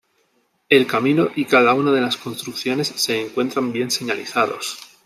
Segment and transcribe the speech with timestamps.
[0.67, 4.79] El camino y cada una de las construcciones se encuentran bien señalizados.